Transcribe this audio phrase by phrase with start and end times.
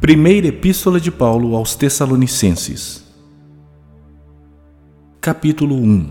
[0.00, 3.04] Primeira Epístola de Paulo aos Tessalonicenses,
[5.20, 6.10] Capítulo 1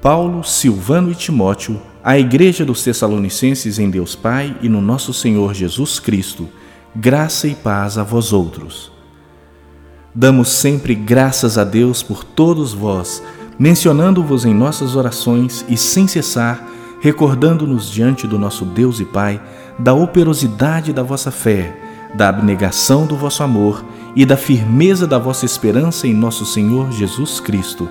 [0.00, 5.52] Paulo, Silvano e Timóteo, à Igreja dos Tessalonicenses em Deus Pai e no nosso Senhor
[5.52, 6.48] Jesus Cristo,
[6.94, 8.92] graça e paz a vós outros.
[10.14, 13.20] Damos sempre graças a Deus por todos vós,
[13.58, 16.64] mencionando-vos em nossas orações e sem cessar,
[17.00, 19.40] recordando-nos diante do nosso Deus e Pai
[19.78, 21.76] da operosidade da vossa fé,
[22.14, 23.84] da abnegação do vosso amor
[24.14, 27.88] e da firmeza da vossa esperança em nosso Senhor Jesus Cristo,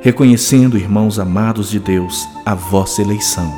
[0.00, 3.52] reconhecendo, irmãos amados de Deus, a vossa eleição.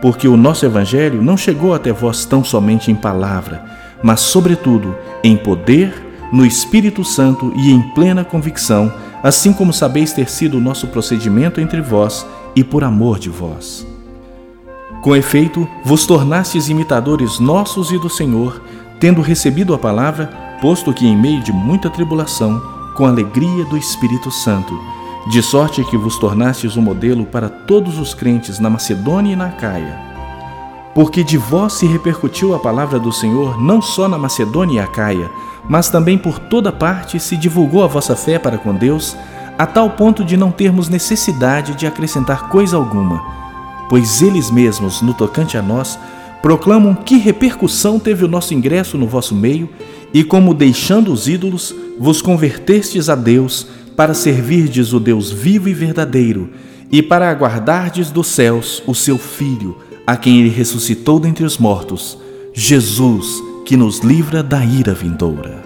[0.00, 3.64] Porque o nosso Evangelho não chegou até vós tão somente em palavra,
[4.02, 5.92] mas, sobretudo, em poder,
[6.30, 11.60] no Espírito Santo e em plena convicção, assim como sabeis ter sido o nosso procedimento
[11.60, 13.93] entre vós e por amor de vós.
[15.04, 18.62] Com efeito, vos tornastes imitadores nossos e do Senhor,
[18.98, 20.28] tendo recebido a palavra,
[20.62, 22.58] posto que em meio de muita tribulação,
[22.94, 24.72] com alegria do Espírito Santo,
[25.28, 29.50] de sorte que vos tornastes um modelo para todos os crentes na Macedônia e na
[29.50, 30.00] Caia.
[30.94, 35.30] Porque de vós se repercutiu a palavra do Senhor não só na Macedônia e Acaia,
[35.68, 39.14] mas também por toda parte se divulgou a vossa fé para com Deus,
[39.58, 43.43] a tal ponto de não termos necessidade de acrescentar coisa alguma
[43.88, 45.98] pois eles mesmos, no tocante a nós,
[46.42, 49.68] proclamam que repercussão teve o nosso ingresso no vosso meio
[50.12, 55.74] e como, deixando os ídolos, vos convertestes a Deus para servirdes o Deus vivo e
[55.74, 56.50] verdadeiro
[56.90, 62.18] e para aguardardes dos céus o seu Filho, a quem ele ressuscitou dentre os mortos,
[62.52, 65.63] Jesus, que nos livra da ira vindoura.